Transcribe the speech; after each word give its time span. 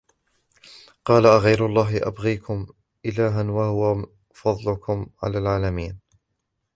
قال 1.05 1.25
أغير 1.25 1.65
الله 1.65 2.07
أبغيكم 2.07 2.67
إلها 3.05 3.43
وهو 3.43 4.05
فضلكم 4.33 5.07
على 5.23 5.37
العالمين 5.37 5.99